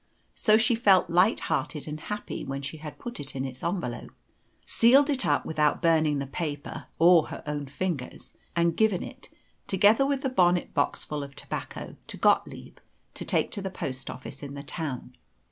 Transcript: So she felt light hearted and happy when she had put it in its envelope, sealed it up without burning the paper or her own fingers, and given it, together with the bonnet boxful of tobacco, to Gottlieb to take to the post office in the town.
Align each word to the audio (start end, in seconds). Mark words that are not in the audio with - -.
So 0.33 0.57
she 0.57 0.73
felt 0.73 1.11
light 1.11 1.41
hearted 1.41 1.87
and 1.87 1.99
happy 1.99 2.43
when 2.43 2.63
she 2.63 2.77
had 2.77 2.97
put 2.97 3.19
it 3.19 3.35
in 3.35 3.45
its 3.45 3.61
envelope, 3.63 4.09
sealed 4.65 5.11
it 5.11 5.27
up 5.27 5.45
without 5.45 5.79
burning 5.79 6.17
the 6.17 6.25
paper 6.25 6.87
or 6.97 7.27
her 7.27 7.43
own 7.45 7.67
fingers, 7.67 8.33
and 8.55 8.75
given 8.75 9.03
it, 9.03 9.29
together 9.67 10.03
with 10.03 10.23
the 10.23 10.29
bonnet 10.29 10.73
boxful 10.73 11.23
of 11.23 11.35
tobacco, 11.35 11.97
to 12.07 12.17
Gottlieb 12.17 12.77
to 13.13 13.23
take 13.23 13.51
to 13.51 13.61
the 13.61 13.69
post 13.69 14.09
office 14.09 14.41
in 14.41 14.55
the 14.55 14.63
town. 14.63 15.15